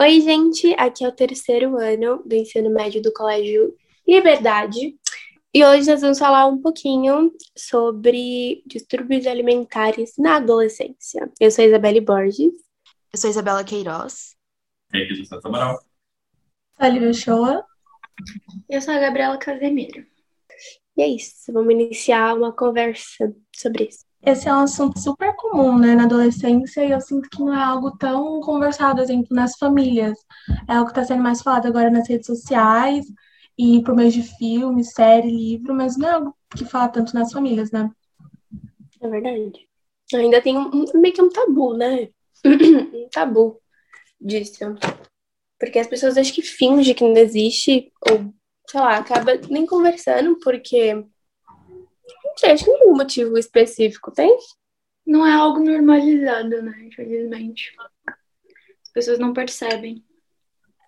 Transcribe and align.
Oi, 0.00 0.20
gente, 0.20 0.72
aqui 0.78 1.04
é 1.04 1.08
o 1.08 1.12
terceiro 1.12 1.76
ano 1.76 2.22
do 2.24 2.32
ensino 2.32 2.70
médio 2.70 3.02
do 3.02 3.12
Colégio 3.12 3.76
Liberdade. 4.06 4.96
E 5.52 5.64
hoje 5.64 5.90
nós 5.90 6.00
vamos 6.00 6.20
falar 6.20 6.46
um 6.46 6.62
pouquinho 6.62 7.34
sobre 7.56 8.62
distúrbios 8.64 9.26
alimentares 9.26 10.12
na 10.16 10.36
adolescência. 10.36 11.28
Eu 11.40 11.50
sou 11.50 11.64
a 11.64 11.66
Isabelle 11.66 12.00
Borges. 12.00 12.52
Eu 13.12 13.18
sou 13.18 13.26
a 13.26 13.30
Isabela 13.32 13.64
Queiroz. 13.64 14.36
E 14.94 15.02
aqui 15.02 15.14
do 15.14 15.26
Santa 15.26 15.48
Amaral. 15.48 15.74
Sou 15.80 16.86
a 16.86 16.88
Lívia 16.88 17.12
Shoa. 17.12 17.66
Eu 18.70 18.80
sou 18.80 18.94
a 18.94 19.00
Gabriela 19.00 19.36
Casemiro. 19.36 20.06
E 20.96 21.02
é 21.02 21.08
isso, 21.08 21.52
vamos 21.52 21.74
iniciar 21.74 22.36
uma 22.36 22.52
conversa 22.52 23.34
sobre 23.52 23.86
isso. 23.86 24.07
Esse 24.22 24.48
é 24.48 24.52
um 24.52 24.60
assunto 24.60 24.98
super 24.98 25.34
comum, 25.36 25.78
né, 25.78 25.94
na 25.94 26.04
adolescência, 26.04 26.84
e 26.84 26.90
eu 26.90 27.00
sinto 27.00 27.28
que 27.30 27.40
não 27.40 27.54
é 27.54 27.62
algo 27.62 27.96
tão 27.96 28.40
conversado, 28.40 29.00
exemplo, 29.00 29.28
nas 29.30 29.56
famílias. 29.56 30.18
É 30.68 30.74
algo 30.74 30.86
que 30.86 30.90
está 30.92 31.04
sendo 31.04 31.22
mais 31.22 31.40
falado 31.40 31.66
agora 31.66 31.88
nas 31.88 32.08
redes 32.08 32.26
sociais 32.26 33.06
e 33.56 33.82
por 33.82 33.94
meio 33.94 34.10
de 34.10 34.22
filme, 34.22 34.84
série, 34.84 35.30
livro, 35.30 35.74
mas 35.74 35.96
não 35.96 36.08
é 36.08 36.12
algo 36.12 36.34
que 36.50 36.64
fala 36.64 36.88
tanto 36.88 37.14
nas 37.14 37.32
famílias, 37.32 37.70
né? 37.70 37.90
É 39.00 39.08
verdade. 39.08 39.68
Ainda 40.14 40.40
tem 40.40 40.56
um, 40.56 40.84
meio 40.94 41.14
que 41.14 41.22
um 41.22 41.28
tabu, 41.28 41.74
né? 41.74 42.08
um 42.44 43.08
tabu 43.10 43.60
disso. 44.20 44.74
Porque 45.58 45.78
as 45.78 45.86
pessoas 45.86 46.16
acham 46.16 46.34
que 46.34 46.42
fingem 46.42 46.94
que 46.94 47.04
não 47.04 47.16
existe, 47.16 47.92
ou, 48.08 48.32
sei 48.68 48.80
lá, 48.80 48.96
acaba 48.96 49.34
nem 49.48 49.66
conversando, 49.66 50.38
porque 50.40 51.04
que 52.40 52.70
nenhum 52.70 52.96
motivo 52.96 53.36
específico, 53.38 54.10
tem? 54.10 54.36
Não 55.06 55.26
é 55.26 55.32
algo 55.32 55.60
normalizado, 55.60 56.62
né? 56.62 56.84
Infelizmente. 56.86 57.72
As 58.06 58.92
pessoas 58.92 59.18
não 59.18 59.32
percebem. 59.32 60.04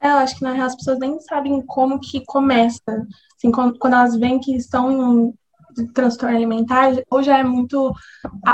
É, 0.03 0.09
eu 0.09 0.17
acho 0.17 0.37
que 0.37 0.43
na 0.43 0.53
real 0.53 0.67
as 0.67 0.77
pessoas 0.77 0.99
nem 0.99 1.19
sabem 1.21 1.61
como 1.67 2.01
que 2.01 2.25
começa. 2.25 3.07
Assim, 3.37 3.51
quando, 3.51 3.79
quando 3.79 3.95
elas 3.95 4.17
veem 4.17 4.41
que 4.41 4.57
estão 4.57 4.91
em 4.91 4.97
um 4.97 5.35
transtorno 5.95 6.37
alimentar, 6.37 6.93
ou 7.11 7.23
já 7.23 7.39
é 7.39 7.45
muito 7.45 7.93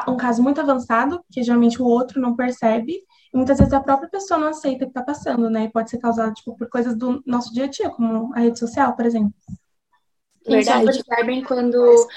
um 0.08 0.16
caso 0.16 0.42
muito 0.42 0.60
avançado, 0.60 1.24
que 1.30 1.42
geralmente 1.42 1.80
o 1.80 1.86
outro 1.86 2.20
não 2.20 2.36
percebe, 2.36 2.92
e 3.32 3.36
muitas 3.36 3.58
vezes 3.58 3.72
a 3.72 3.80
própria 3.80 4.08
pessoa 4.08 4.38
não 4.38 4.48
aceita 4.48 4.84
o 4.84 4.88
que 4.88 4.90
está 4.98 5.02
passando, 5.02 5.48
né? 5.48 5.64
E 5.64 5.70
pode 5.70 5.90
ser 5.90 5.98
causado 5.98 6.34
tipo, 6.34 6.56
por 6.56 6.68
coisas 6.68 6.96
do 6.96 7.22
nosso 7.26 7.52
dia 7.52 7.64
a 7.64 7.68
dia, 7.68 7.90
como 7.90 8.34
a 8.34 8.40
rede 8.40 8.58
social, 8.58 8.94
por 8.94 9.06
exemplo. 9.06 9.32
Eles 10.44 10.66
só 10.66 10.84
percebem 10.84 11.42
quando 11.42 12.08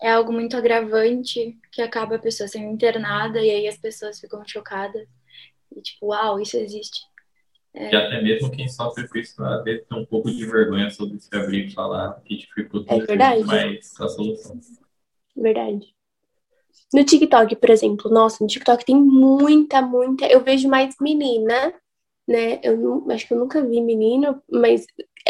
é 0.00 0.10
algo 0.12 0.32
muito 0.32 0.56
agravante 0.56 1.58
que 1.72 1.82
acaba 1.82 2.16
a 2.16 2.20
pessoa 2.20 2.48
sendo 2.48 2.72
internada 2.72 3.40
e 3.40 3.50
aí 3.50 3.68
as 3.68 3.76
pessoas 3.76 4.20
ficam 4.20 4.46
chocadas. 4.46 5.06
E 5.74 5.80
tipo, 5.80 6.06
uau, 6.06 6.40
isso 6.40 6.56
existe. 6.56 7.00
É... 7.74 7.92
E 7.92 7.96
até 7.96 8.22
mesmo 8.22 8.50
quem 8.50 8.68
sofre 8.68 9.06
com 9.08 9.18
isso 9.18 9.42
às 9.42 9.62
vezes 9.64 9.86
tem 9.86 9.98
um 9.98 10.06
pouco 10.06 10.30
de 10.30 10.46
vergonha 10.46 10.90
sobre 10.90 11.18
se 11.20 11.28
abrir 11.34 11.66
e 11.66 11.74
falar 11.74 12.20
que 12.24 12.36
dificulta 12.36 12.94
é 12.94 13.00
verdade. 13.00 13.44
mais 13.44 13.92
a 14.00 14.08
solução. 14.08 14.58
Verdade. 15.36 15.94
No 16.92 17.04
TikTok, 17.04 17.56
por 17.56 17.70
exemplo, 17.70 18.10
nossa, 18.10 18.38
no 18.40 18.48
TikTok 18.48 18.84
tem 18.84 18.96
muita, 18.96 19.82
muita. 19.82 20.26
Eu 20.26 20.42
vejo 20.42 20.68
mais 20.68 20.94
menina, 21.00 21.74
né? 22.26 22.60
Eu 22.62 22.76
não, 22.76 23.10
acho 23.10 23.26
que 23.26 23.34
eu 23.34 23.38
nunca 23.38 23.62
vi 23.64 23.80
menino, 23.80 24.42
mas 24.50 24.86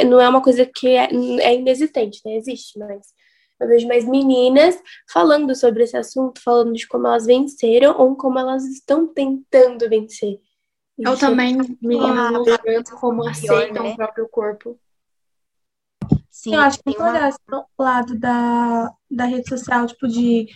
não 0.07 0.21
é 0.21 0.29
uma 0.29 0.43
coisa 0.43 0.65
que 0.65 0.89
é, 0.89 1.09
é 1.41 1.55
inexistente, 1.57 2.21
né? 2.25 2.37
Existe, 2.37 2.79
mas 2.79 3.13
eu 3.61 3.69
vejo 3.69 3.89
mais 3.89 4.05
meninas 4.05 4.81
falando 5.11 5.55
sobre 5.55 5.83
esse 5.83 5.97
assunto, 5.97 6.41
falando 6.41 6.73
de 6.73 6.87
como 6.87 7.07
elas 7.07 7.27
venceram 7.27 7.99
ou 7.99 8.17
como 8.17 8.39
elas 8.39 8.65
estão 8.65 9.07
tentando 9.07 9.89
vencer. 9.89 10.41
Eu 10.99 11.13
Isso 11.13 11.21
também 11.21 11.57
meninas 11.81 12.33
mostrando 12.33 12.91
como 13.01 13.29
aceitam 13.29 13.85
né? 13.85 13.93
o 13.93 13.97
próprio 13.97 14.29
corpo. 14.29 14.79
Sim, 16.31 16.55
eu 16.55 16.61
acho 16.61 16.79
que 16.79 16.85
tem 16.85 16.97
uma... 16.97 17.29
esse 17.29 17.39
lado 17.79 18.19
da, 18.19 18.93
da 19.11 19.25
rede 19.25 19.49
social, 19.49 19.87
tipo, 19.87 20.07
de 20.07 20.47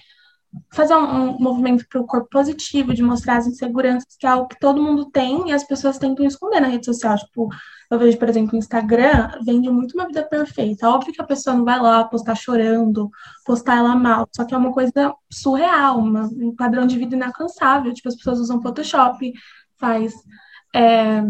fazer 0.73 0.95
um, 0.95 1.31
um 1.31 1.39
movimento 1.39 1.87
para 1.89 2.01
o 2.01 2.07
corpo 2.07 2.29
positivo, 2.31 2.95
de 2.95 3.03
mostrar 3.03 3.39
as 3.39 3.47
inseguranças, 3.47 4.17
que 4.17 4.27
é 4.27 4.31
algo 4.31 4.49
que 4.49 4.59
todo 4.59 4.83
mundo 4.83 5.11
tem 5.11 5.49
e 5.49 5.53
as 5.53 5.65
pessoas 5.65 5.99
tentam 5.99 6.27
esconder 6.27 6.61
na 6.61 6.69
rede 6.69 6.87
social. 6.87 7.17
Tipo, 7.17 7.49
eu 7.93 7.99
vejo, 7.99 8.19
por 8.19 8.29
exemplo, 8.29 8.55
o 8.55 8.59
Instagram 8.59 9.31
vende 9.45 9.69
muito 9.69 9.93
uma 9.93 10.07
vida 10.07 10.23
perfeita. 10.23 10.89
Óbvio 10.89 11.13
que 11.13 11.21
a 11.21 11.27
pessoa 11.27 11.55
não 11.55 11.63
vai 11.63 11.79
lá 11.79 12.05
postar 12.05 12.35
chorando, 12.35 13.11
postar 13.45 13.77
ela 13.77 13.95
mal, 13.95 14.27
só 14.35 14.47
que 14.47 14.55
é 14.55 14.57
uma 14.57 14.73
coisa 14.73 15.15
surreal, 15.31 15.99
uma, 15.99 16.23
um 16.25 16.57
padrão 16.57 16.87
de 16.87 16.99
vida 16.99 17.15
inalcançável. 17.15 17.93
Tipo, 17.93 18.09
as 18.09 18.17
pessoas 18.17 18.39
usam 18.39 18.63
Photoshop, 18.63 19.31
faz 19.79 20.15
é, 20.75 21.23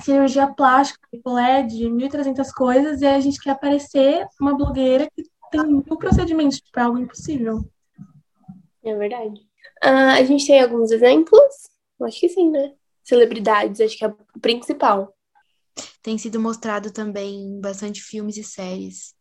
cirurgia 0.00 0.46
plástica, 0.46 1.00
LED, 1.26 1.86
1.300 1.86 2.48
coisas, 2.54 3.02
e 3.02 3.06
a 3.06 3.18
gente 3.18 3.40
quer 3.40 3.50
aparecer 3.50 4.24
uma 4.40 4.56
blogueira 4.56 5.08
que 5.16 5.24
tem 5.50 5.66
mil 5.66 5.82
procedimentos 5.82 6.60
tipo, 6.60 6.78
é 6.78 6.82
algo 6.84 6.98
impossível. 6.98 7.68
É 8.84 8.94
verdade. 8.94 9.40
Uh, 9.84 10.14
a 10.16 10.22
gente 10.22 10.46
tem 10.46 10.62
alguns 10.62 10.92
exemplos? 10.92 11.40
Acho 12.02 12.20
que 12.20 12.28
sim, 12.28 12.50
né? 12.50 12.72
Celebridades, 13.02 13.80
acho 13.80 13.98
que 13.98 14.04
é 14.04 14.08
o 14.08 14.40
principal. 14.40 15.17
Tem 16.02 16.18
sido 16.18 16.40
mostrado 16.40 16.92
também 16.92 17.60
bastante 17.60 18.02
filmes 18.02 18.36
e 18.36 18.44
séries. 18.44 19.14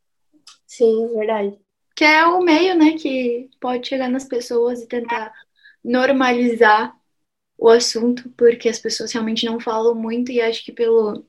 Sim, 0.65 1.07
verdade. 1.13 1.57
Que 1.95 2.03
é 2.03 2.25
o 2.25 2.41
meio, 2.41 2.75
né, 2.75 2.93
que 2.93 3.49
pode 3.59 3.87
chegar 3.87 4.09
nas 4.09 4.25
pessoas 4.25 4.81
e 4.81 4.87
tentar 4.87 5.33
normalizar 5.83 6.93
o 7.57 7.69
assunto, 7.69 8.29
porque 8.37 8.69
as 8.69 8.79
pessoas 8.79 9.11
realmente 9.11 9.45
não 9.45 9.59
falam 9.59 9.95
muito 9.95 10.31
e 10.31 10.39
acho 10.39 10.63
que 10.63 10.71
pelo, 10.71 11.25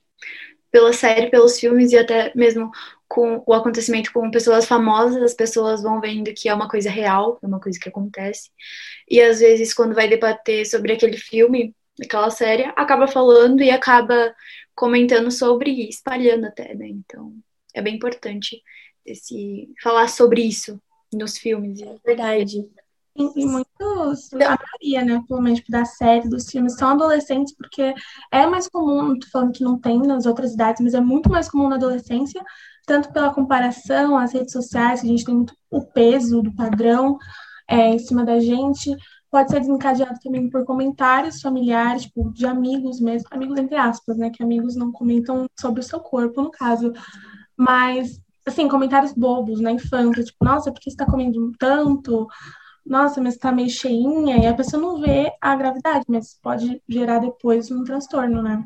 pela 0.71 0.93
série, 0.93 1.31
pelos 1.31 1.59
filmes 1.59 1.93
e 1.93 1.99
até 1.99 2.33
mesmo 2.35 2.71
com 3.09 3.43
o 3.47 3.55
acontecimento 3.55 4.13
com 4.13 4.31
pessoas 4.31 4.67
famosas, 4.67 5.23
as 5.23 5.35
pessoas 5.35 5.83
vão 5.83 6.01
vendo 6.01 6.33
que 6.35 6.49
é 6.49 6.55
uma 6.55 6.69
coisa 6.69 6.91
real, 6.91 7.39
é 7.43 7.47
uma 7.47 7.61
coisa 7.61 7.79
que 7.81 7.89
acontece. 7.89 8.51
E 9.09 9.21
às 9.21 9.41
vezes, 9.41 9.73
quando 9.73 9.95
vai 9.95 10.09
debater 10.09 10.67
sobre 10.67 10.93
aquele 10.93 11.17
filme, 11.17 11.75
aquela 12.03 12.31
série, 12.31 12.65
acaba 12.77 13.07
falando 13.09 13.63
e 13.63 13.71
acaba 13.71 14.35
comentando 14.79 15.29
sobre 15.33 15.73
e 15.73 15.89
espalhando 15.89 16.47
até, 16.47 16.73
né? 16.73 16.87
Então, 16.87 17.35
é 17.75 17.83
bem 17.83 17.97
importante 17.97 18.63
esse 19.05 19.69
falar 19.83 20.09
sobre 20.09 20.43
isso 20.43 20.81
nos 21.13 21.37
filmes. 21.37 21.83
É 21.83 21.97
verdade. 22.07 22.65
E, 23.17 23.45
muitos, 23.45 24.33
a 24.35 24.57
maioria, 24.57 25.05
né, 25.05 25.25
pelo 25.27 25.43
menos 25.43 25.59
tipo, 25.59 25.73
da 25.73 25.85
série, 25.85 26.29
dos 26.29 26.49
filmes, 26.49 26.77
são 26.77 26.91
adolescentes, 26.91 27.53
porque 27.57 27.93
é 28.31 28.47
mais 28.47 28.69
comum, 28.69 29.03
não 29.03 29.19
tô 29.19 29.27
falando 29.27 29.53
que 29.53 29.65
não 29.65 29.77
tem 29.77 29.99
nas 29.99 30.25
outras 30.25 30.55
idades, 30.55 30.81
mas 30.81 30.95
é 30.95 31.01
muito 31.01 31.29
mais 31.29 31.51
comum 31.51 31.69
na 31.69 31.75
adolescência, 31.75 32.41
tanto 32.87 33.13
pela 33.13 33.35
comparação 33.35 34.17
às 34.17 34.33
redes 34.33 34.53
sociais, 34.53 35.01
que 35.01 35.09
a 35.09 35.11
gente 35.11 35.25
tem 35.25 35.35
muito 35.35 35.53
o 35.69 35.85
peso 35.85 36.41
do 36.43 36.55
padrão 36.55 37.19
é, 37.69 37.89
em 37.89 37.99
cima 37.99 38.25
da 38.25 38.39
gente, 38.39 38.95
pode 39.31 39.51
ser 39.51 39.61
desencadeado 39.61 40.19
também 40.23 40.49
por 40.49 40.65
comentários 40.65 41.41
familiares, 41.41 42.03
tipo, 42.03 42.33
de 42.33 42.47
amigos 42.47 43.01
mesmo, 43.01 43.29
amigos 43.31 43.59
entre 43.59 43.77
aspas, 43.77 44.17
né, 44.17 44.31
que 44.31 44.43
amigos 44.43 44.75
não 44.75 44.91
comentam 44.91 45.47
sobre 45.59 45.81
o 45.81 45.85
seu 45.85 46.01
corpo, 46.01 46.43
no 46.43 46.51
caso, 46.51 46.93
mas, 47.57 48.21
assim, 48.47 48.69
comentários 48.69 49.13
bobos 49.13 49.61
na 49.61 49.73
infância, 49.73 50.25
tipo, 50.25 50.45
nossa, 50.45 50.73
por 50.73 50.81
que 50.81 50.91
você 50.91 50.97
tá 50.97 51.07
comendo 51.07 51.53
tanto? 51.59 52.27
Nossa, 52.87 53.21
mas 53.21 53.37
tá 53.37 53.53
meio 53.53 53.69
cheinha, 53.69 54.39
e 54.39 54.47
a 54.47 54.55
pessoa 54.55 54.81
não 54.81 55.01
vê 55.01 55.31
a 55.41 55.55
gravidade, 55.55 56.05
mas 56.09 56.39
pode 56.43 56.83
gerar 56.89 57.19
depois 57.19 57.71
um 57.71 57.85
transtorno, 57.85 58.43
né? 58.43 58.65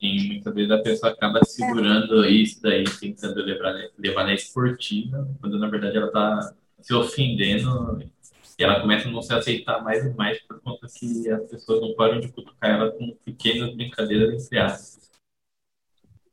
E 0.00 0.28
muitas 0.28 0.54
vezes 0.54 0.70
a 0.70 0.82
pessoa 0.82 1.12
acaba 1.12 1.40
segurando 1.44 2.24
é. 2.24 2.30
isso 2.30 2.60
daí, 2.62 2.84
tentando 3.00 3.42
levar, 3.42 3.74
levar 3.98 4.24
na 4.24 4.34
esportiva, 4.34 5.28
quando 5.40 5.58
na 5.58 5.68
verdade 5.68 5.96
ela 5.96 6.12
tá 6.12 6.54
se 6.80 6.94
ofendendo 6.94 7.98
e 8.58 8.64
ela 8.64 8.80
começa 8.80 9.08
a 9.08 9.10
não 9.10 9.22
se 9.22 9.32
aceitar 9.32 9.82
mais 9.82 10.04
e 10.04 10.14
mais 10.14 10.40
por 10.42 10.60
conta 10.60 10.86
que 10.86 11.30
as 11.30 11.50
pessoas 11.50 11.80
não 11.80 11.94
param 11.94 12.20
de 12.20 12.28
cutucar 12.28 12.70
ela 12.70 12.90
com 12.90 13.16
pequenas 13.24 13.74
brincadeiras 13.74 14.46
entre 14.46 14.58
aspas. 14.58 15.06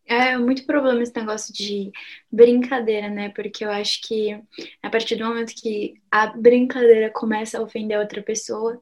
É 0.06 0.38
muito 0.38 0.66
problema 0.66 1.02
esse 1.02 1.16
negócio 1.16 1.54
de 1.54 1.92
brincadeira, 2.32 3.10
né? 3.10 3.30
Porque 3.30 3.64
eu 3.64 3.72
acho 3.72 4.02
que 4.02 4.38
a 4.82 4.90
partir 4.90 5.16
do 5.16 5.26
momento 5.26 5.54
que 5.56 5.96
a 6.12 6.28
brincadeira 6.28 7.10
começa 7.10 7.58
a 7.58 7.62
ofender 7.62 7.98
a 7.98 8.02
outra 8.02 8.22
pessoa, 8.22 8.82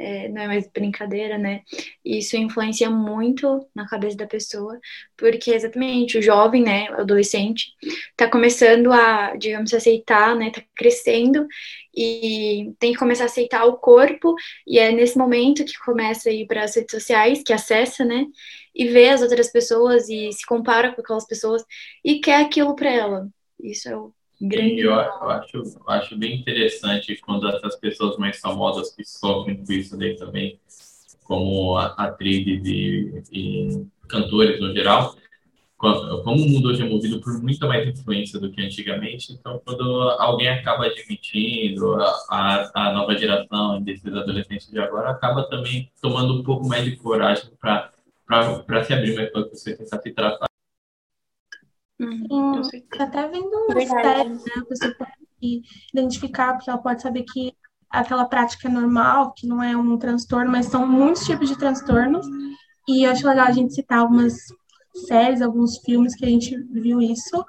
é, 0.00 0.28
não 0.30 0.40
é 0.40 0.46
mais 0.46 0.66
brincadeira, 0.66 1.36
né? 1.36 1.60
Isso 2.02 2.36
influencia 2.36 2.88
muito 2.88 3.68
na 3.74 3.86
cabeça 3.86 4.16
da 4.16 4.26
pessoa, 4.26 4.80
porque 5.16 5.50
exatamente 5.52 6.16
o 6.18 6.22
jovem, 6.22 6.62
né, 6.62 6.90
o 6.90 7.02
adolescente, 7.02 7.66
tá 8.16 8.28
começando 8.28 8.90
a, 8.92 9.36
digamos, 9.36 9.74
aceitar, 9.74 10.34
né, 10.34 10.50
tá 10.50 10.62
crescendo 10.74 11.46
e 11.94 12.72
tem 12.78 12.92
que 12.92 12.98
começar 12.98 13.24
a 13.24 13.26
aceitar 13.26 13.64
o 13.66 13.76
corpo, 13.76 14.34
e 14.66 14.78
é 14.78 14.90
nesse 14.90 15.18
momento 15.18 15.64
que 15.64 15.78
começa 15.84 16.30
a 16.30 16.32
ir 16.32 16.46
para 16.46 16.64
as 16.64 16.74
redes 16.74 16.92
sociais, 16.92 17.42
que 17.42 17.52
acessa, 17.52 18.04
né, 18.04 18.26
e 18.74 18.88
vê 18.88 19.10
as 19.10 19.20
outras 19.20 19.52
pessoas 19.52 20.08
e 20.08 20.32
se 20.32 20.46
compara 20.46 20.94
com 20.94 21.02
aquelas 21.02 21.26
pessoas 21.26 21.62
e 22.02 22.20
quer 22.20 22.40
aquilo 22.40 22.74
para 22.74 22.90
ela. 22.90 23.28
Isso 23.62 23.88
é 23.88 23.96
o 23.96 24.14
grande. 24.40 24.80
Eu, 24.80 24.92
eu, 24.92 25.30
acho, 25.30 25.56
eu 25.56 25.88
acho 25.88 26.16
bem 26.16 26.40
interessante 26.40 27.16
quando 27.16 27.48
essas 27.48 27.76
pessoas 27.76 28.16
mais 28.16 28.38
famosas 28.38 28.94
que 28.94 29.04
sofrem 29.04 29.64
com 29.64 29.72
isso 29.72 29.96
daí 29.96 30.16
também 30.16 30.58
como 31.24 31.76
atrizes 31.78 32.66
e, 32.66 33.22
e 33.30 33.86
cantores 34.08 34.60
no 34.60 34.72
geral, 34.74 35.14
como 35.76 36.42
o 36.42 36.48
mundo 36.48 36.68
hoje 36.68 36.82
é 36.82 36.84
movido 36.84 37.20
por 37.20 37.40
muita 37.40 37.66
mais 37.68 37.88
influência 37.88 38.38
do 38.38 38.50
que 38.50 38.60
antigamente, 38.60 39.32
então 39.32 39.62
quando 39.64 39.82
alguém 40.18 40.48
acaba 40.48 40.86
admitindo, 40.86 41.94
a, 42.28 42.70
a 42.74 42.92
nova 42.92 43.16
geração 43.16 43.80
desses 43.80 44.12
adolescentes 44.12 44.68
de 44.68 44.78
agora 44.80 45.10
acaba 45.10 45.44
também 45.44 45.90
tomando 46.02 46.40
um 46.40 46.42
pouco 46.42 46.66
mais 46.66 46.84
de 46.84 46.96
coragem 46.96 47.50
para 47.60 48.84
se 48.84 48.92
abrir 48.92 49.14
mais 49.14 49.30
para 49.30 49.42
você 49.42 49.76
tentar 49.76 50.02
se 50.02 50.10
tratar. 50.10 50.49
Hum, 52.00 52.62
até 52.98 53.28
vendo 53.28 53.54
uma 53.68 53.80
série, 53.80 54.30
né? 54.30 54.40
A 54.56 54.64
pessoa 54.64 54.94
pode 54.94 55.62
identificar, 55.92 56.54
porque 56.54 56.70
ela 56.70 56.78
pode 56.78 57.02
saber 57.02 57.24
que 57.24 57.52
aquela 57.90 58.24
prática 58.24 58.68
é 58.68 58.70
normal, 58.70 59.32
que 59.34 59.46
não 59.46 59.62
é 59.62 59.76
um 59.76 59.98
transtorno, 59.98 60.50
mas 60.50 60.66
são 60.66 60.86
muitos 60.86 61.24
tipos 61.24 61.48
de 61.48 61.58
transtornos. 61.58 62.26
E 62.88 63.04
eu 63.04 63.10
acho 63.10 63.26
legal 63.26 63.46
a 63.46 63.52
gente 63.52 63.74
citar 63.74 63.98
algumas 63.98 64.34
séries, 65.06 65.42
alguns 65.42 65.78
filmes 65.78 66.14
que 66.14 66.24
a 66.24 66.28
gente 66.28 66.56
viu 66.72 67.00
isso. 67.00 67.44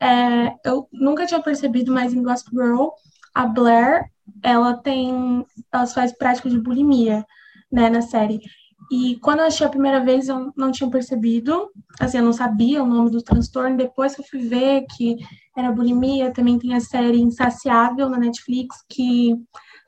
É, 0.00 0.54
eu 0.64 0.88
nunca 0.92 1.26
tinha 1.26 1.40
percebido, 1.42 1.92
mas 1.92 2.12
em 2.12 2.22
Gossip 2.22 2.50
Girl, 2.50 2.88
a 3.34 3.46
Blair, 3.46 4.04
ela 4.42 4.74
tem, 4.74 5.46
ela 5.72 5.86
faz 5.86 6.16
prática 6.16 6.50
de 6.50 6.60
bulimia, 6.60 7.24
né, 7.72 7.88
na 7.88 8.02
série. 8.02 8.40
E 8.90 9.16
quando 9.20 9.40
eu 9.40 9.46
achei 9.46 9.66
a 9.66 9.70
primeira 9.70 10.00
vez, 10.00 10.28
eu 10.28 10.52
não 10.56 10.70
tinha 10.70 10.88
percebido, 10.90 11.70
assim, 11.98 12.18
eu 12.18 12.24
não 12.24 12.32
sabia 12.32 12.82
o 12.82 12.86
nome 12.86 13.10
do 13.10 13.22
transtorno. 13.22 13.76
Depois 13.76 14.14
que 14.14 14.20
eu 14.20 14.26
fui 14.26 14.40
ver 14.40 14.84
que 14.96 15.16
era 15.56 15.72
bulimia, 15.72 16.32
também 16.32 16.58
tem 16.58 16.74
a 16.74 16.80
série 16.80 17.20
Insaciável 17.20 18.08
na 18.08 18.18
Netflix, 18.18 18.84
que 18.88 19.34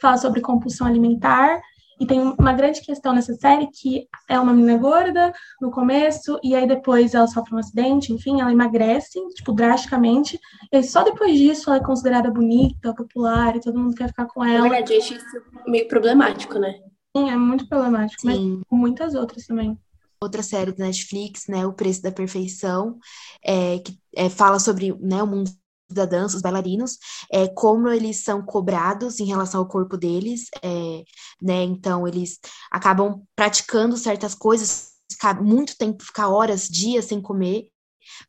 fala 0.00 0.16
sobre 0.16 0.40
compulsão 0.40 0.86
alimentar. 0.86 1.60
E 1.98 2.06
tem 2.06 2.20
uma 2.20 2.52
grande 2.52 2.82
questão 2.82 3.14
nessa 3.14 3.32
série 3.34 3.68
que 3.68 4.06
é 4.28 4.38
uma 4.38 4.52
menina 4.52 4.76
gorda 4.76 5.32
no 5.60 5.70
começo, 5.70 6.38
e 6.42 6.54
aí 6.54 6.66
depois 6.66 7.14
ela 7.14 7.26
sofre 7.26 7.54
um 7.54 7.58
acidente, 7.58 8.12
enfim, 8.12 8.38
ela 8.40 8.52
emagrece, 8.52 9.18
tipo, 9.34 9.52
drasticamente. 9.52 10.38
E 10.70 10.82
só 10.82 11.02
depois 11.02 11.38
disso 11.38 11.70
ela 11.70 11.78
é 11.78 11.84
considerada 11.84 12.30
bonita, 12.30 12.94
popular, 12.94 13.56
e 13.56 13.60
todo 13.60 13.78
mundo 13.78 13.94
quer 13.94 14.08
ficar 14.08 14.26
com 14.26 14.44
ela. 14.44 14.64
Na 14.64 14.68
verdade, 14.68 14.92
eu 14.92 14.98
acho 14.98 15.14
isso 15.14 15.42
meio 15.66 15.88
problemático, 15.88 16.58
né? 16.58 16.74
Sim, 17.16 17.30
é 17.30 17.36
muito 17.36 17.68
problemático, 17.68 18.20
Sim. 18.20 18.26
mas 18.56 18.64
com 18.68 18.76
muitas 18.76 19.14
outras 19.14 19.46
também 19.46 19.78
outra 20.20 20.42
série 20.42 20.72
da 20.72 20.86
Netflix, 20.86 21.46
né, 21.46 21.66
O 21.66 21.72
Preço 21.72 22.02
da 22.02 22.10
Perfeição, 22.10 22.98
é, 23.44 23.78
que 23.78 23.98
é, 24.14 24.28
fala 24.28 24.58
sobre 24.58 24.92
né, 24.98 25.22
o 25.22 25.26
mundo 25.26 25.50
da 25.90 26.04
dança, 26.04 26.36
os 26.36 26.42
bailarinos, 26.42 26.98
é, 27.30 27.46
como 27.48 27.88
eles 27.88 28.24
são 28.24 28.42
cobrados 28.42 29.20
em 29.20 29.24
relação 29.24 29.60
ao 29.60 29.68
corpo 29.68 29.96
deles, 29.96 30.46
é, 30.62 31.04
né? 31.40 31.62
Então 31.62 32.08
eles 32.08 32.40
acabam 32.72 33.22
praticando 33.36 33.96
certas 33.96 34.34
coisas, 34.34 34.94
ficar 35.10 35.40
muito 35.40 35.76
tempo, 35.78 36.02
ficar 36.02 36.28
horas, 36.28 36.68
dias 36.68 37.04
sem 37.04 37.20
comer, 37.20 37.68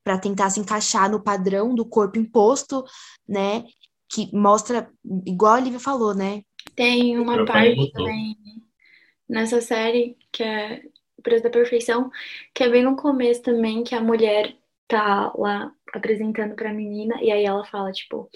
para 0.04 0.20
tentar 0.20 0.52
se 0.52 0.60
encaixar 0.60 1.10
no 1.10 1.24
padrão 1.24 1.74
do 1.74 1.84
corpo 1.84 2.20
imposto, 2.20 2.84
né? 3.28 3.64
Que 4.08 4.30
mostra, 4.36 4.92
igual 5.26 5.54
a 5.54 5.60
Lívia 5.60 5.80
falou, 5.80 6.14
né? 6.14 6.44
Tem 6.76 7.18
uma 7.20 7.44
parte 7.44 7.92
também 7.92 8.38
nessa 9.28 9.62
série 9.62 10.18
que 10.32 10.44
é 10.44 10.82
O 11.18 11.22
Preço 11.22 11.44
da 11.44 11.50
Perfeição, 11.50 12.12
que 12.54 12.64
é 12.64 12.70
bem 12.70 12.84
no 12.84 12.96
começo 12.96 13.42
também, 13.42 13.84
que 13.84 13.96
a 13.96 14.02
mulher 14.02 14.56
tá 14.88 15.32
lá 15.36 15.72
apresentando 15.94 16.56
pra 16.56 16.74
menina, 16.74 17.22
e 17.22 17.32
aí 17.32 17.46
ela 17.46 17.66
fala, 17.66 17.92
tipo, 17.92 18.30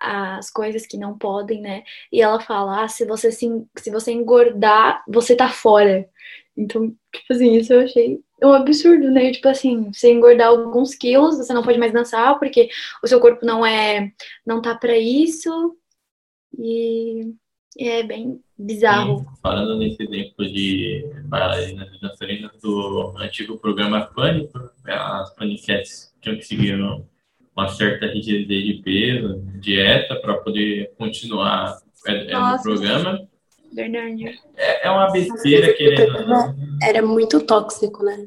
as 0.00 0.50
coisas 0.50 0.86
que 0.86 0.96
não 0.96 1.18
podem, 1.18 1.60
né? 1.60 1.84
E 2.12 2.22
ela 2.22 2.40
fala, 2.40 2.84
ah, 2.84 2.88
se 2.88 3.04
você 3.04 3.32
se, 3.32 3.46
se 3.76 3.90
você 3.90 4.12
engordar, 4.12 5.02
você 5.08 5.34
tá 5.36 5.48
fora. 5.48 6.08
Então, 6.56 6.90
tipo 7.12 7.32
assim, 7.32 7.54
isso 7.56 7.72
eu 7.72 7.82
achei 7.82 8.20
um 8.42 8.52
absurdo, 8.52 9.10
né? 9.10 9.32
Tipo 9.32 9.48
assim, 9.48 9.92
você 9.92 10.12
engordar 10.12 10.48
alguns 10.48 10.94
quilos, 10.94 11.36
você 11.38 11.52
não 11.52 11.62
pode 11.62 11.78
mais 11.78 11.92
dançar 11.92 12.38
porque 12.38 12.68
o 13.02 13.06
seu 13.06 13.20
corpo 13.20 13.44
não 13.44 13.64
é, 13.64 14.12
não 14.46 14.62
tá 14.62 14.74
para 14.74 14.96
isso. 14.96 15.76
E, 16.58 17.22
e, 17.22 17.34
é 17.78 18.02
bem 18.02 18.40
bizarro. 18.58 19.20
Sim, 19.20 19.26
falando 19.40 19.78
nesse 19.78 20.02
exemplo 20.02 20.44
de 20.50 21.04
bailarinas 21.24 21.88
e 21.94 22.00
dançarinas 22.00 22.50
do 22.60 23.14
antigo 23.18 23.56
programa 23.58 24.06
Pânico, 24.06 24.58
as 24.84 25.34
paniquetes 25.34 26.12
tinham 26.20 26.36
que 26.36 26.44
seguir 26.44 26.74
uma 27.54 27.68
certa 27.68 28.06
rigidez 28.06 28.64
de 28.64 28.74
peso, 28.82 29.40
dieta, 29.60 30.16
para 30.16 30.34
poder 30.38 30.92
continuar 30.98 31.78
é, 32.06 32.32
é 32.32 32.38
no 32.38 32.62
programa. 32.62 33.28
Verdade. 33.72 34.40
É, 34.56 34.86
é 34.86 34.90
uma 34.90 35.10
besteira 35.12 35.72
querendo. 35.74 36.56
Era 36.82 37.02
muito 37.02 37.40
tóxico, 37.44 38.02
né? 38.04 38.26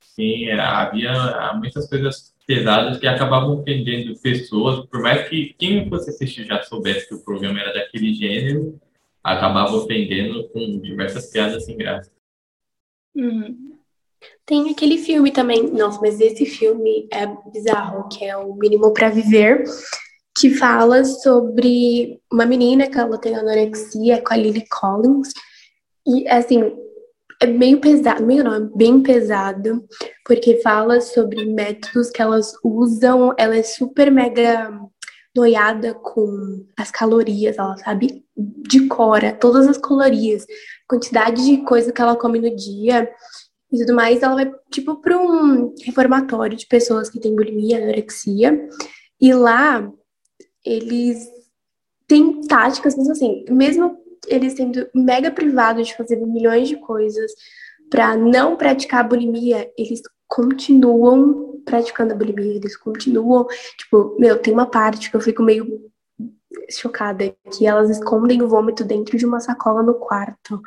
Sim, 0.00 0.50
havia 0.50 1.52
muitas 1.54 1.88
coisas 1.88 2.34
pesadas 2.46 2.98
que 2.98 3.06
acabavam 3.06 3.60
ofendendo 3.60 4.18
pessoas, 4.20 4.86
por 4.86 5.00
mais 5.00 5.28
que 5.28 5.54
quem 5.58 5.88
fosse 5.88 6.10
assistir 6.10 6.44
já 6.44 6.62
soubesse 6.62 7.08
que 7.08 7.14
o 7.14 7.22
programa 7.22 7.60
era 7.60 7.72
daquele 7.72 8.12
gênero, 8.12 8.80
acabava 9.22 9.74
ofendendo 9.76 10.48
com 10.48 10.80
diversas 10.80 11.30
piadas 11.30 11.64
sem 11.64 11.76
graça. 11.76 12.10
Uhum. 13.14 13.70
Tem 14.44 14.70
aquele 14.70 14.98
filme 14.98 15.30
também, 15.30 15.70
nossa, 15.70 16.00
mas 16.00 16.20
esse 16.20 16.44
filme 16.44 17.08
é 17.12 17.26
bizarro, 17.50 18.08
que 18.08 18.24
é 18.24 18.36
o 18.36 18.54
Mínimo 18.54 18.92
para 18.92 19.10
Viver, 19.10 19.64
que 20.36 20.50
fala 20.50 21.04
sobre 21.04 22.20
uma 22.32 22.44
menina 22.44 22.88
que 22.88 22.98
ela 22.98 23.18
tem 23.18 23.34
anorexia 23.34 24.20
com 24.22 24.34
a 24.34 24.36
Lily 24.36 24.64
Collins. 24.68 25.32
E 26.06 26.26
assim, 26.28 26.72
é 27.40 27.46
meio 27.46 27.80
pesado, 27.80 28.24
meio 28.24 28.44
não, 28.44 28.54
é 28.54 28.60
bem 28.76 29.02
pesado, 29.02 29.82
porque 30.26 30.60
fala 30.62 31.00
sobre 31.00 31.46
métodos 31.46 32.10
que 32.10 32.20
elas 32.20 32.52
usam, 32.62 33.34
ela 33.38 33.56
é 33.56 33.62
super 33.62 34.10
mega 34.10 34.70
noiada 35.34 35.94
com 35.94 36.64
as 36.76 36.90
calorias, 36.90 37.56
ela 37.56 37.76
sabe 37.78 38.24
de 38.36 38.86
cora 38.88 39.32
todas 39.32 39.66
as 39.66 39.78
calorias, 39.78 40.44
quantidade 40.86 41.44
de 41.44 41.58
coisa 41.58 41.92
que 41.92 42.02
ela 42.02 42.16
come 42.16 42.38
no 42.38 42.54
dia 42.54 43.10
e 43.72 43.78
tudo 43.78 43.94
mais, 43.94 44.22
ela 44.22 44.34
vai, 44.34 44.52
tipo, 44.70 44.96
para 45.00 45.16
um 45.16 45.72
reformatório 45.82 46.58
de 46.58 46.66
pessoas 46.66 47.08
que 47.08 47.20
têm 47.20 47.36
bulimia, 47.36 47.78
anorexia, 47.78 48.68
e 49.20 49.32
lá 49.32 49.88
eles 50.64 51.26
têm 52.08 52.40
táticas, 52.42 52.96
mas 52.96 53.08
assim, 53.08 53.44
mesmo 53.48 53.99
eles 54.26 54.54
sendo 54.54 54.88
mega 54.94 55.30
privados 55.30 55.88
de 55.88 55.96
fazer 55.96 56.16
milhões 56.16 56.68
de 56.68 56.76
coisas 56.76 57.32
para 57.90 58.16
não 58.16 58.56
praticar 58.56 59.06
bulimia, 59.06 59.70
eles 59.76 60.02
continuam 60.28 61.60
praticando 61.64 62.12
a 62.12 62.16
bulimia, 62.16 62.56
eles 62.56 62.76
continuam, 62.76 63.46
tipo, 63.76 64.16
meu, 64.18 64.38
tem 64.38 64.52
uma 64.52 64.66
parte 64.66 65.10
que 65.10 65.16
eu 65.16 65.20
fico 65.20 65.42
meio 65.42 65.90
chocada, 66.70 67.34
que 67.52 67.66
elas 67.66 67.90
escondem 67.90 68.42
o 68.42 68.48
vômito 68.48 68.84
dentro 68.84 69.18
de 69.18 69.26
uma 69.26 69.40
sacola 69.40 69.82
no 69.82 69.94
quarto 69.94 70.60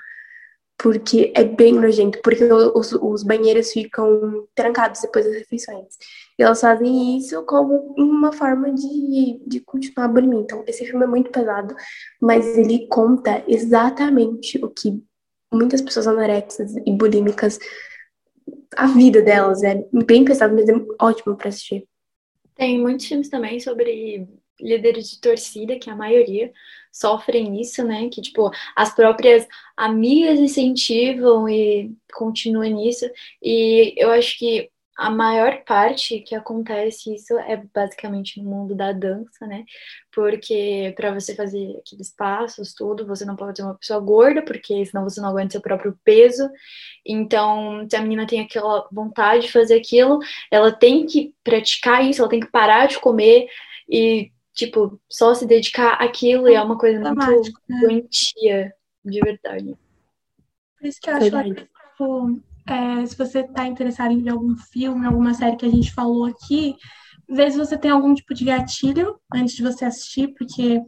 porque 0.77 1.31
é 1.35 1.43
bem 1.43 1.73
nojento, 1.73 2.19
porque 2.21 2.43
os, 2.43 2.91
os 2.93 3.23
banheiros 3.23 3.71
ficam 3.71 4.45
trancados 4.53 5.01
depois 5.01 5.25
das 5.25 5.35
refeições. 5.35 5.95
E 6.37 6.43
elas 6.43 6.59
fazem 6.59 7.17
isso 7.17 7.43
como 7.43 7.93
uma 7.97 8.31
forma 8.33 8.71
de, 8.73 9.41
de 9.45 9.59
continuar 9.61 10.07
a. 10.07 10.41
Então, 10.41 10.63
esse 10.67 10.85
filme 10.85 11.05
é 11.05 11.07
muito 11.07 11.31
pesado, 11.31 11.75
mas 12.21 12.57
ele 12.57 12.87
conta 12.87 13.43
exatamente 13.47 14.57
o 14.63 14.69
que 14.69 15.01
muitas 15.53 15.81
pessoas 15.81 16.07
anorexas 16.07 16.75
e 16.75 16.91
bulímicas, 16.91 17.59
a 18.75 18.87
vida 18.87 19.21
delas 19.21 19.63
é 19.63 19.85
bem 20.05 20.25
pesado, 20.25 20.55
mas 20.55 20.67
é 20.67 20.73
ótimo 20.99 21.37
para 21.37 21.49
assistir. 21.49 21.87
Tem 22.55 22.79
muitos 22.79 23.05
filmes 23.05 23.29
também 23.29 23.59
sobre 23.59 24.27
líderes 24.59 25.09
de 25.09 25.19
torcida, 25.19 25.79
que 25.79 25.89
a 25.89 25.95
maioria 25.95 26.51
sofrem 26.91 27.59
isso, 27.59 27.83
né? 27.83 28.09
Que, 28.09 28.21
tipo, 28.21 28.51
as 28.75 28.93
próprias 28.95 29.47
amigas 29.75 30.39
incentivam 30.39 31.49
e 31.49 31.91
continuam 32.13 32.69
nisso. 32.69 33.09
E 33.41 33.93
eu 33.97 34.11
acho 34.11 34.37
que 34.37 34.69
a 34.95 35.09
maior 35.09 35.63
parte 35.65 36.19
que 36.19 36.35
acontece 36.35 37.15
isso 37.15 37.37
é 37.39 37.57
basicamente 37.73 38.39
no 38.39 38.49
mundo 38.49 38.75
da 38.75 38.91
dança, 38.91 39.47
né? 39.47 39.65
Porque 40.11 40.93
para 40.95 41.11
você 41.13 41.35
fazer 41.35 41.77
aqueles 41.79 42.11
passos, 42.15 42.73
tudo, 42.75 43.07
você 43.07 43.25
não 43.25 43.35
pode 43.35 43.57
ser 43.57 43.63
uma 43.63 43.75
pessoa 43.75 43.99
gorda, 43.99 44.43
porque 44.43 44.85
senão 44.85 45.03
você 45.03 45.19
não 45.19 45.29
aguenta 45.29 45.53
seu 45.53 45.61
próprio 45.61 45.97
peso. 46.03 46.47
Então, 47.05 47.87
se 47.89 47.95
a 47.95 48.01
menina 48.01 48.27
tem 48.27 48.41
aquela 48.41 48.87
vontade 48.91 49.47
de 49.47 49.51
fazer 49.51 49.75
aquilo, 49.75 50.19
ela 50.51 50.71
tem 50.71 51.07
que 51.07 51.33
praticar 51.43 52.05
isso, 52.07 52.21
ela 52.21 52.29
tem 52.29 52.39
que 52.39 52.51
parar 52.51 52.87
de 52.87 52.99
comer 52.99 53.47
e 53.89 54.31
tipo, 54.53 54.99
só 55.09 55.33
se 55.33 55.45
dedicar 55.45 55.93
àquilo 55.93 56.47
e 56.47 56.53
é 56.53 56.61
uma 56.61 56.77
coisa 56.77 56.99
muito 56.99 57.51
né? 57.67 57.79
doentia, 57.81 58.73
de 59.03 59.19
verdade. 59.19 59.75
Por 60.79 60.87
isso 60.87 60.99
que 61.01 61.09
eu 61.09 61.15
acho 61.15 61.31
que, 61.31 61.53
tipo, 61.55 62.41
é, 62.67 63.05
se 63.05 63.17
você 63.17 63.39
está 63.39 63.65
interessado 63.65 64.11
em 64.11 64.21
ver 64.21 64.31
algum 64.31 64.55
filme, 64.55 65.05
alguma 65.05 65.33
série 65.33 65.57
que 65.57 65.65
a 65.65 65.69
gente 65.69 65.93
falou 65.93 66.25
aqui, 66.25 66.75
vê 67.27 67.49
se 67.49 67.57
você 67.57 67.77
tem 67.77 67.91
algum 67.91 68.13
tipo 68.13 68.33
de 68.33 68.45
gatilho 68.45 69.19
antes 69.33 69.55
de 69.55 69.63
você 69.63 69.85
assistir, 69.85 70.33
porque 70.37 70.81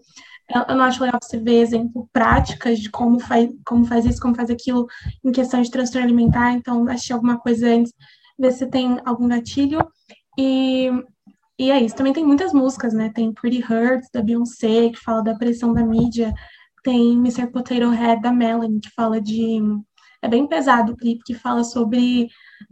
eu 0.49 0.75
não 0.75 0.83
acho 0.83 1.03
legal 1.03 1.19
você 1.21 1.39
ver 1.39 1.61
exemplo 1.61 2.07
práticas 2.13 2.79
de 2.79 2.89
como 2.89 3.19
faz, 3.19 3.49
como 3.65 3.85
faz 3.85 4.05
isso, 4.05 4.21
como 4.21 4.35
faz 4.35 4.49
aquilo 4.49 4.85
em 5.23 5.31
questão 5.31 5.61
de 5.61 5.71
transtorno 5.71 6.05
alimentar. 6.05 6.53
Então, 6.53 6.87
achei 6.87 7.13
alguma 7.13 7.39
coisa 7.39 7.67
antes, 7.67 7.91
ver 8.37 8.51
se 8.51 8.67
tem 8.67 8.99
algum 9.05 9.27
gatilho. 9.27 9.79
E, 10.37 10.91
e 11.57 11.71
é 11.71 11.81
isso. 11.81 11.95
Também 11.95 12.13
tem 12.13 12.25
muitas 12.25 12.53
músicas, 12.53 12.93
né? 12.93 13.11
Tem 13.13 13.33
Pretty 13.33 13.63
Hurts, 13.63 14.09
da 14.13 14.21
Beyoncé, 14.21 14.89
que 14.89 14.99
fala 14.99 15.23
da 15.23 15.35
pressão 15.35 15.73
da 15.73 15.85
mídia. 15.85 16.33
Tem 16.83 17.13
Mr. 17.13 17.47
Potato 17.47 17.89
Head, 17.89 18.21
da 18.21 18.31
Melanie, 18.31 18.79
que 18.79 18.89
fala 18.91 19.21
de... 19.21 19.59
É 20.21 20.27
bem 20.27 20.47
pesado 20.47 20.93
o 20.93 20.97
clipe, 20.97 21.23
que 21.23 21.33
fala 21.33 21.63
sobre 21.63 22.27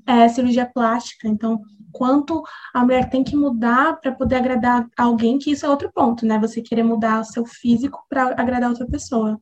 é, 0.07 0.27
cirurgia 0.27 0.65
plástica. 0.65 1.27
Então, 1.27 1.61
quanto 1.91 2.43
a 2.73 2.83
mulher 2.83 3.09
tem 3.09 3.23
que 3.23 3.35
mudar 3.35 3.99
para 4.01 4.11
poder 4.11 4.35
agradar 4.37 4.87
alguém, 4.97 5.37
que 5.37 5.51
isso 5.51 5.65
é 5.65 5.69
outro 5.69 5.91
ponto, 5.93 6.25
né? 6.25 6.39
Você 6.39 6.61
querer 6.61 6.83
mudar 6.83 7.21
o 7.21 7.25
seu 7.25 7.45
físico 7.45 8.03
para 8.09 8.33
agradar 8.37 8.69
outra 8.69 8.87
pessoa. 8.87 9.39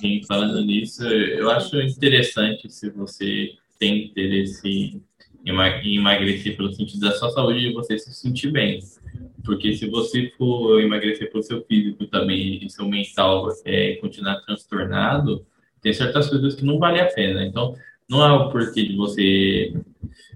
Sim, 0.00 0.22
falando 0.26 0.64
nisso, 0.64 1.04
eu 1.04 1.50
acho 1.50 1.80
interessante 1.80 2.70
se 2.70 2.90
você 2.90 3.50
tem 3.78 4.06
interesse 4.06 5.02
emagrecer 5.44 6.56
pelo 6.56 6.72
sentido 6.72 7.00
da 7.00 7.12
sua 7.12 7.30
saúde 7.30 7.66
e 7.66 7.72
você 7.72 7.98
se 7.98 8.14
sentir 8.14 8.50
bem. 8.50 8.80
Porque 9.44 9.74
se 9.74 9.88
você 9.88 10.32
for 10.38 10.80
emagrecer 10.80 11.30
pelo 11.30 11.42
seu 11.42 11.64
físico 11.64 12.06
também 12.06 12.64
e 12.64 12.70
seu 12.70 12.88
mental 12.88 13.48
é, 13.64 13.96
continuar 13.96 14.40
transtornado, 14.42 15.44
tem 15.80 15.92
certas 15.92 16.28
coisas 16.28 16.54
que 16.54 16.64
não 16.64 16.78
vale 16.78 17.00
a 17.00 17.06
pena. 17.06 17.44
Então, 17.44 17.74
não 18.08 18.22
há 18.22 18.46
o 18.46 18.50
porquê 18.50 18.84
de 18.84 18.96
você 18.96 19.74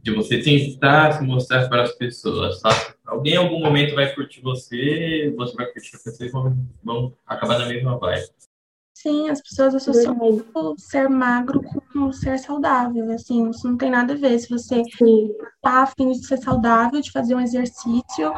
de 0.02 0.12
você 0.12 0.38
tentar 0.38 1.12
se 1.12 1.24
mostrar 1.24 1.68
para 1.68 1.82
as 1.82 1.92
pessoas, 1.92 2.60
sabe? 2.60 2.94
Alguém 3.04 3.34
em 3.34 3.38
algum 3.38 3.58
momento 3.58 3.94
vai 3.94 4.14
curtir 4.14 4.40
você, 4.40 5.34
você 5.36 5.54
vai 5.56 5.66
curtir 5.66 5.96
a 5.96 5.98
pessoa 5.98 6.28
e 6.28 6.30
vão, 6.30 6.56
vão 6.82 7.12
acabar 7.26 7.58
na 7.58 7.66
mesma 7.66 7.98
vibe. 7.98 8.26
Sim, 8.96 9.28
as 9.28 9.42
pessoas 9.42 9.74
associam 9.74 10.16
ser 10.78 11.06
magro 11.10 11.60
com 11.92 12.10
ser 12.12 12.38
saudável, 12.38 13.12
assim, 13.12 13.50
isso 13.50 13.68
não 13.68 13.76
tem 13.76 13.90
nada 13.90 14.14
a 14.14 14.16
ver. 14.16 14.38
Se 14.38 14.48
você 14.48 14.80
está 14.80 15.82
afim 15.82 16.12
de 16.12 16.26
ser 16.26 16.38
saudável, 16.38 16.98
de 17.02 17.12
fazer 17.12 17.34
um 17.34 17.40
exercício, 17.40 18.32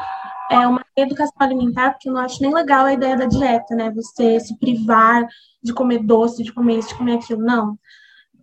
é 0.50 0.58
uma 0.66 0.84
educação 0.96 1.32
alimentar, 1.38 1.92
porque 1.92 2.08
eu 2.08 2.12
não 2.12 2.20
acho 2.20 2.42
nem 2.42 2.52
legal 2.52 2.86
a 2.86 2.92
ideia 2.92 3.16
da 3.16 3.26
dieta, 3.26 3.76
né? 3.76 3.92
Você 3.92 4.40
se 4.40 4.58
privar 4.58 5.28
de 5.62 5.72
comer 5.72 6.02
doce, 6.02 6.42
de 6.42 6.52
comer 6.52 6.80
isso, 6.80 6.88
de 6.88 6.96
comer 6.96 7.18
aquilo, 7.18 7.40
não. 7.40 7.78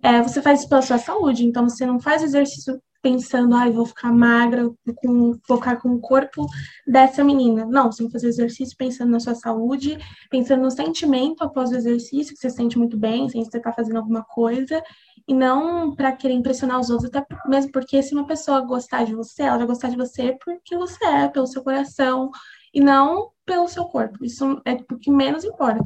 É, 0.01 0.21
você 0.21 0.41
faz 0.41 0.61
isso 0.61 0.69
pela 0.69 0.81
sua 0.81 0.97
saúde, 0.97 1.45
então 1.45 1.67
você 1.67 1.85
não 1.85 1.99
faz 1.99 2.23
exercício 2.23 2.81
pensando, 3.05 3.53
ai, 3.53 3.69
ah, 3.69 3.71
vou 3.71 3.85
ficar 3.85 4.11
magra, 4.11 4.67
com, 4.95 5.39
vou 5.47 5.61
com 5.79 5.89
o 5.93 5.99
corpo 5.99 6.43
dessa 6.87 7.23
menina. 7.23 7.63
Não, 7.63 7.91
você 7.91 7.99
tem 7.99 8.07
que 8.07 8.13
fazer 8.13 8.29
exercício 8.29 8.75
pensando 8.75 9.11
na 9.11 9.19
sua 9.19 9.35
saúde, 9.35 9.99
pensando 10.27 10.63
no 10.63 10.71
sentimento 10.71 11.43
após 11.43 11.69
o 11.69 11.75
exercício, 11.75 12.33
que 12.33 12.39
você 12.39 12.49
se 12.49 12.55
sente 12.55 12.79
muito 12.79 12.97
bem, 12.97 13.29
sem 13.29 13.43
você 13.43 13.57
estar 13.57 13.69
tá 13.69 13.75
fazendo 13.75 13.97
alguma 13.97 14.23
coisa, 14.23 14.81
e 15.27 15.35
não 15.35 15.95
para 15.95 16.13
querer 16.13 16.33
impressionar 16.33 16.79
os 16.79 16.89
outros, 16.89 17.11
até 17.13 17.23
mesmo 17.47 17.71
porque 17.71 18.01
se 18.01 18.15
uma 18.15 18.25
pessoa 18.25 18.61
gostar 18.61 19.03
de 19.05 19.13
você, 19.13 19.43
ela 19.43 19.59
vai 19.59 19.67
gostar 19.67 19.89
de 19.89 19.97
você 19.97 20.35
porque 20.43 20.75
você 20.75 21.05
é, 21.05 21.27
pelo 21.27 21.45
seu 21.45 21.63
coração, 21.63 22.31
e 22.73 22.79
não 22.81 23.29
pelo 23.45 23.67
seu 23.67 23.85
corpo. 23.85 24.25
Isso 24.25 24.59
é 24.65 24.73
o 24.91 24.97
que 24.97 25.11
menos 25.11 25.43
importa. 25.43 25.85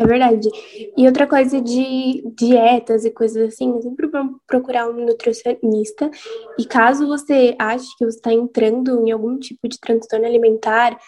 É 0.00 0.06
verdade. 0.06 0.48
E 0.96 1.06
outra 1.06 1.26
coisa 1.26 1.60
de 1.60 2.22
dietas 2.34 3.04
e 3.04 3.10
coisas 3.10 3.52
assim, 3.52 3.82
sempre 3.82 4.06
bom 4.06 4.30
procurar 4.46 4.88
um 4.88 5.04
nutricionista. 5.04 6.10
E 6.58 6.64
caso 6.64 7.06
você 7.06 7.54
ache 7.58 7.86
que 7.98 8.06
você 8.06 8.16
está 8.16 8.32
entrando 8.32 9.06
em 9.06 9.10
algum 9.10 9.38
tipo 9.38 9.68
de 9.68 9.78
transtorno 9.78 10.24
alimentar, 10.24 10.98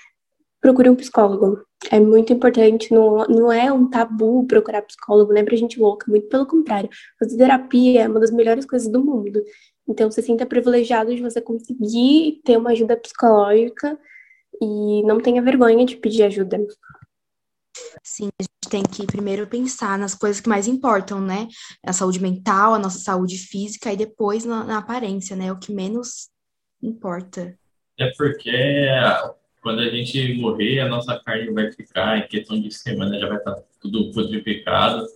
procure 0.61 0.90
um 0.90 0.94
psicólogo. 0.94 1.62
É 1.90 1.99
muito 1.99 2.34
importante, 2.34 2.92
não, 2.92 3.25
não 3.28 3.50
é 3.50 3.72
um 3.72 3.88
tabu 3.88 4.46
procurar 4.46 4.82
psicólogo, 4.82 5.32
não 5.32 5.40
é 5.40 5.42
pra 5.42 5.56
gente 5.56 5.80
louca, 5.80 6.04
muito 6.11 6.28
pelo 6.28 6.44
contrário. 6.44 6.90
Fazer 7.18 7.38
terapia 7.38 8.02
é 8.02 8.08
uma 8.08 8.20
das 8.20 8.30
melhores 8.30 8.66
coisas 8.66 8.92
do 8.92 9.02
mundo. 9.02 9.42
Então, 9.88 10.11
você 10.11 10.20
sinta 10.20 10.44
privilegiado 10.44 11.16
de 11.16 11.22
você 11.22 11.40
conseguir 11.40 12.42
ter 12.44 12.58
uma 12.58 12.72
ajuda 12.72 12.94
psicológica 12.94 13.99
e 14.61 15.02
não 15.04 15.18
tenha 15.18 15.40
vergonha 15.40 15.87
de 15.87 15.96
pedir 15.96 16.25
ajuda. 16.25 16.61
Sim, 18.02 18.31
a 18.38 18.43
gente 18.43 18.71
tem 18.71 18.83
que 18.83 19.07
primeiro 19.07 19.47
pensar 19.47 19.99
nas 19.99 20.14
coisas 20.14 20.41
que 20.41 20.49
mais 20.49 20.67
importam, 20.67 21.21
né? 21.21 21.49
A 21.85 21.93
saúde 21.93 22.21
mental, 22.21 22.75
a 22.75 22.79
nossa 22.79 22.99
saúde 22.99 23.38
física 23.38 23.93
e 23.93 23.97
depois 23.97 24.45
na, 24.45 24.64
na 24.64 24.79
aparência, 24.79 25.37
né? 25.37 25.52
O 25.52 25.59
que 25.59 25.73
menos 25.73 26.29
importa. 26.83 27.57
É 27.99 28.11
porque 28.17 28.50
quando 29.62 29.81
a 29.81 29.88
gente 29.88 30.35
morrer, 30.35 30.81
a 30.81 30.88
nossa 30.88 31.19
carne 31.21 31.52
vai 31.52 31.71
ficar 31.71 32.19
em 32.19 32.26
questão 32.26 32.61
de 32.61 32.71
semana, 32.73 33.19
já 33.19 33.29
vai 33.29 33.38
estar 33.38 33.57
tudo 33.81 34.11
purificado. 34.12 35.07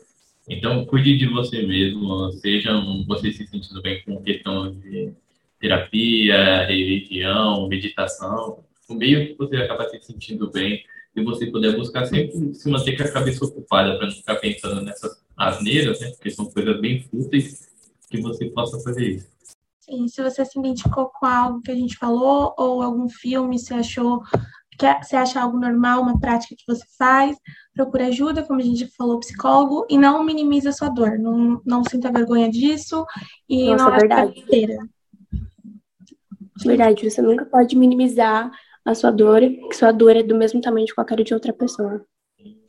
Então, 0.48 0.86
cuide 0.86 1.18
de 1.18 1.26
você 1.26 1.62
mesmo, 1.62 2.30
seja 2.32 2.70
você 3.06 3.32
se 3.32 3.46
sentindo 3.46 3.82
bem 3.82 4.00
com 4.04 4.22
questão 4.22 4.72
de 4.72 5.12
terapia, 5.58 6.64
religião, 6.64 7.66
meditação. 7.66 8.64
O 8.88 8.94
meio 8.94 9.26
que 9.26 9.34
você 9.34 9.56
acaba 9.56 9.88
se 9.88 10.00
sentindo 10.00 10.48
bem 10.50 10.84
e 11.16 11.24
você 11.24 11.46
puder 11.46 11.74
buscar 11.74 12.04
sempre 12.04 12.54
se 12.54 12.70
manter 12.70 12.96
com 12.96 13.04
a 13.04 13.10
cabeça 13.10 13.44
ocupada 13.44 13.96
para 13.96 14.06
não 14.06 14.14
ficar 14.14 14.36
pensando 14.36 14.82
nessas 14.82 15.22
asneiras, 15.36 15.98
né? 16.00 16.10
Porque 16.10 16.30
são 16.30 16.44
coisas 16.44 16.78
bem 16.80 17.02
fúteis 17.02 17.68
que 18.10 18.20
você 18.20 18.46
possa 18.50 18.78
fazer 18.80 19.08
isso. 19.08 19.26
Sim, 19.80 20.06
se 20.08 20.22
você 20.22 20.44
se 20.44 20.58
identificou 20.58 21.10
com 21.18 21.26
algo 21.26 21.62
que 21.62 21.70
a 21.70 21.74
gente 21.74 21.96
falou 21.96 22.54
ou 22.58 22.82
algum 22.82 23.08
filme, 23.08 23.58
se 23.58 23.72
achou 23.72 24.22
que 24.78 24.86
você 25.02 25.16
acha 25.16 25.40
algo 25.40 25.58
normal, 25.58 26.02
uma 26.02 26.20
prática 26.20 26.54
que 26.54 26.64
você 26.66 26.84
faz, 26.98 27.36
procure 27.74 28.04
ajuda, 28.04 28.42
como 28.42 28.60
a 28.60 28.64
gente 28.64 28.86
falou, 28.88 29.18
psicólogo, 29.20 29.86
e 29.88 29.96
não 29.96 30.22
minimize 30.22 30.68
a 30.68 30.72
sua 30.72 30.90
dor. 30.90 31.18
Não, 31.18 31.62
não 31.64 31.82
sinta 31.88 32.12
vergonha 32.12 32.50
disso 32.50 33.06
e 33.48 33.70
Nossa, 33.70 33.84
não 33.84 33.94
é 33.94 33.98
verdade. 33.98 34.44
Verdade, 36.64 37.10
você 37.10 37.22
nunca 37.22 37.44
pode 37.46 37.76
minimizar 37.76 38.50
a 38.86 38.94
sua 38.94 39.10
dor, 39.10 39.40
que 39.40 39.74
sua 39.74 39.90
dor 39.90 40.16
é 40.16 40.22
do 40.22 40.36
mesmo 40.36 40.60
tamanho 40.60 40.86
de 40.86 40.94
qualquer 40.94 41.20
de 41.22 41.34
outra 41.34 41.52
pessoa. 41.52 42.00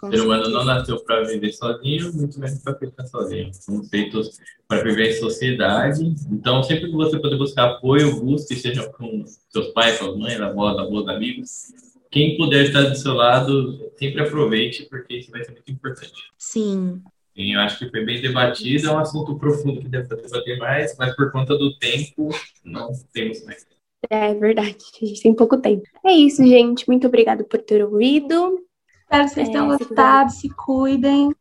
O 0.01 0.09
ser 0.09 0.21
humano 0.21 0.49
não 0.49 0.65
nasceu 0.65 0.99
para 1.03 1.23
viver 1.23 1.51
sozinho, 1.51 2.11
muito 2.13 2.39
menos 2.39 2.59
para 2.59 2.75
ficar 2.75 3.05
sozinho. 3.05 3.51
Somos 3.53 3.87
feitos 3.89 4.39
para 4.67 4.83
viver 4.83 5.11
em 5.11 5.13
sociedade. 5.13 6.15
Então, 6.31 6.63
sempre 6.63 6.89
que 6.89 6.95
você 6.95 7.19
puder 7.19 7.37
buscar 7.37 7.65
apoio, 7.65 8.19
busque, 8.19 8.55
seja 8.55 8.89
com 8.89 9.23
seus 9.49 9.67
pais, 9.67 9.97
suas 9.97 10.17
mães, 10.17 10.41
avós, 10.41 10.77
avós, 10.79 11.07
amigos. 11.07 11.73
Quem 12.09 12.35
puder 12.37 12.65
estar 12.65 12.83
do 12.83 12.95
seu 12.95 13.13
lado, 13.13 13.91
sempre 13.97 14.21
aproveite, 14.21 14.87
porque 14.89 15.17
isso 15.17 15.29
vai 15.29 15.43
ser 15.43 15.51
muito 15.51 15.71
importante. 15.71 16.31
Sim. 16.37 17.01
Sim, 17.35 17.53
eu 17.53 17.59
acho 17.59 17.77
que 17.77 17.89
foi 17.89 18.03
bem 18.03 18.19
debatido, 18.19 18.87
é 18.87 18.91
um 18.91 18.97
assunto 18.97 19.37
profundo 19.37 19.79
que 19.79 19.87
deve 19.87 20.07
debater 20.07 20.57
mais, 20.57 20.95
mas 20.97 21.15
por 21.15 21.31
conta 21.31 21.55
do 21.55 21.77
tempo, 21.77 22.29
não 22.63 22.91
temos 23.13 23.45
mais. 23.45 23.67
É 24.09 24.33
verdade, 24.33 24.77
a 25.01 25.05
gente 25.05 25.21
tem 25.21 25.33
pouco 25.33 25.57
tempo. 25.57 25.83
É 26.05 26.11
isso, 26.11 26.45
gente. 26.45 26.87
Muito 26.87 27.07
obrigada 27.07 27.43
por 27.43 27.61
ter 27.61 27.83
ouvido. 27.83 28.63
Espero 29.01 29.23
que 29.23 29.29
vocês 29.29 29.49
é, 29.49 29.51
tenham 29.51 29.67
gostado, 29.67 30.31
se, 30.31 30.41
se 30.41 30.49
cuidem. 30.49 31.31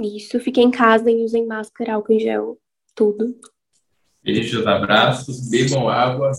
Isso, 0.00 0.40
fiquem 0.40 0.66
em 0.66 0.70
casa 0.70 1.10
e 1.10 1.24
usem 1.24 1.46
máscara, 1.46 1.94
álcool 1.94 2.12
em 2.12 2.20
gel, 2.20 2.58
tudo. 2.94 3.38
Beijos, 4.22 4.66
abraços, 4.66 5.48
bebam 5.48 5.88
água 5.88 6.32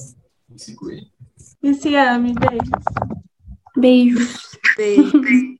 e 0.53 0.59
se 0.59 0.75
cuidem. 0.75 1.09
E 1.63 1.73
se 1.73 1.95
ame, 1.95 2.33
beijos. 2.33 2.69
Beijos. 3.77 4.59
Beijos. 4.75 5.54